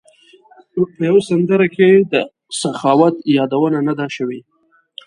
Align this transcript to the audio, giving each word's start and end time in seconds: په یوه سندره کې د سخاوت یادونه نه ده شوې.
په 0.95 1.01
یوه 1.09 1.21
سندره 1.29 1.67
کې 1.75 1.89
د 2.11 2.13
سخاوت 2.59 3.15
یادونه 3.37 3.79
نه 3.87 3.93
ده 3.99 4.07
شوې. 4.15 4.39